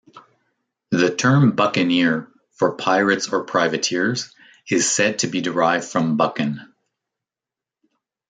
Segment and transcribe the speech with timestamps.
[0.89, 4.33] The term "buccaneer" for pirates or privateers,
[4.67, 6.67] is said to be derived from buccan.